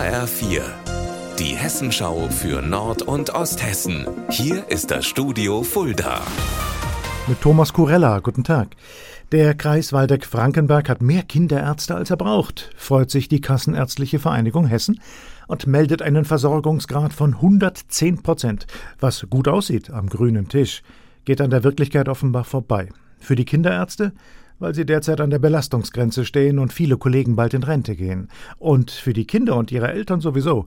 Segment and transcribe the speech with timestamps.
[0.00, 0.62] HR4,
[1.38, 4.06] die Hessenschau für Nord- und Osthessen.
[4.30, 6.22] Hier ist das Studio Fulda.
[7.26, 8.76] Mit Thomas Kurella, guten Tag.
[9.30, 15.02] Der Kreis Waldeck-Frankenberg hat mehr Kinderärzte als er braucht, freut sich die Kassenärztliche Vereinigung Hessen
[15.48, 18.66] und meldet einen Versorgungsgrad von 110 Prozent,
[19.00, 20.82] was gut aussieht am grünen Tisch,
[21.26, 22.88] geht an der Wirklichkeit offenbar vorbei.
[23.18, 24.14] Für die Kinderärzte
[24.60, 28.28] weil sie derzeit an der Belastungsgrenze stehen und viele Kollegen bald in Rente gehen.
[28.58, 30.66] Und für die Kinder und ihre Eltern sowieso.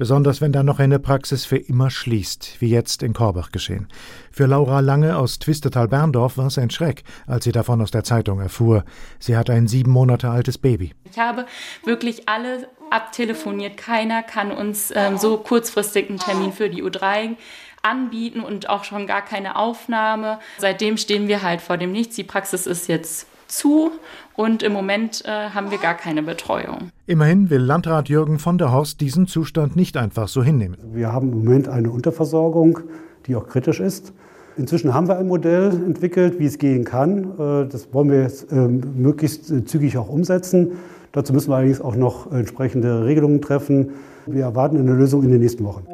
[0.00, 3.86] Besonders wenn dann noch eine Praxis für immer schließt, wie jetzt in Korbach geschehen.
[4.30, 8.40] Für Laura Lange aus Twistetal-Berndorf war es ein Schreck, als sie davon aus der Zeitung
[8.40, 8.84] erfuhr.
[9.18, 10.94] Sie hat ein sieben Monate altes Baby.
[11.10, 11.44] Ich habe
[11.84, 13.76] wirklich alle abtelefoniert.
[13.76, 17.36] Keiner kann uns ähm, so kurzfristig einen Termin für die U3
[17.82, 20.38] anbieten und auch schon gar keine Aufnahme.
[20.58, 22.16] Seitdem stehen wir halt vor dem Nichts.
[22.16, 23.90] Die Praxis ist jetzt zu
[24.36, 26.90] und im Moment äh, haben wir gar keine Betreuung.
[27.06, 30.76] Immerhin will Landrat Jürgen von der Horst diesen Zustand nicht einfach so hinnehmen.
[30.92, 32.80] Wir haben im Moment eine Unterversorgung,
[33.26, 34.12] die auch kritisch ist.
[34.56, 37.32] Inzwischen haben wir ein Modell entwickelt, wie es gehen kann.
[37.38, 40.72] Äh, das wollen wir jetzt ähm, möglichst äh, zügig auch umsetzen.
[41.12, 43.90] Dazu müssen wir allerdings auch noch entsprechende Regelungen treffen.
[44.26, 45.84] Wir erwarten eine Lösung in den nächsten Wochen.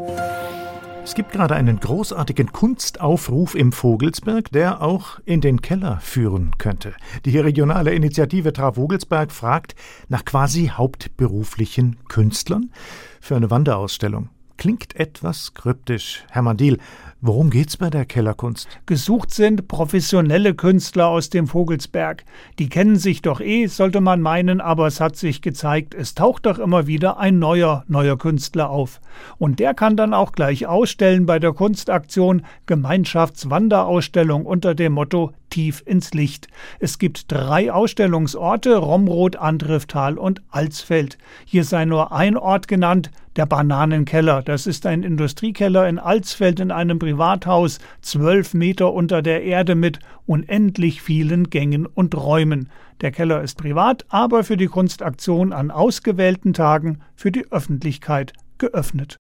[1.07, 6.95] Es gibt gerade einen großartigen Kunstaufruf im Vogelsberg, der auch in den Keller führen könnte.
[7.25, 9.77] Die regionale Initiative Traf Vogelsberg fragt
[10.09, 12.73] nach quasi hauptberuflichen Künstlern
[13.21, 14.31] für eine Wanderausstellung.
[14.57, 16.25] Klingt etwas kryptisch.
[16.31, 16.79] Herr Mandil,
[17.21, 18.69] worum geht's bei der Kellerkunst?
[18.87, 22.25] Gesucht sind professionelle Künstler aus dem Vogelsberg.
[22.59, 26.47] Die kennen sich doch eh, sollte man meinen, aber es hat sich gezeigt, es taucht
[26.47, 29.01] doch immer wieder ein neuer, neuer Künstler auf.
[29.37, 35.83] Und der kann dann auch gleich ausstellen bei der Kunstaktion Gemeinschaftswanderausstellung unter dem Motto Tief
[35.87, 36.49] ins Licht.
[36.81, 41.17] Es gibt drei Ausstellungsorte, Romroth, Andriftal und Alsfeld.
[41.47, 44.43] Hier sei nur ein Ort genannt, der Bananenkeller.
[44.43, 49.99] Das ist ein Industriekeller in Alsfeld in einem Privathaus, zwölf Meter unter der Erde mit
[50.27, 52.69] unendlich vielen Gängen und Räumen.
[53.01, 59.17] Der Keller ist privat, aber für die Kunstaktion an ausgewählten Tagen für die Öffentlichkeit geöffnet.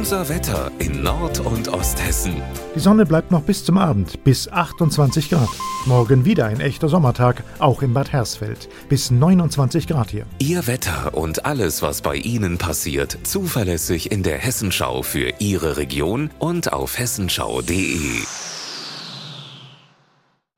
[0.00, 2.40] Unser Wetter in Nord- und Osthessen.
[2.74, 5.50] Die Sonne bleibt noch bis zum Abend, bis 28 Grad.
[5.84, 8.70] Morgen wieder ein echter Sommertag, auch in Bad Hersfeld.
[8.88, 10.24] Bis 29 Grad hier.
[10.38, 16.30] Ihr Wetter und alles, was bei Ihnen passiert, zuverlässig in der Hessenschau für Ihre Region
[16.38, 18.22] und auf hessenschau.de.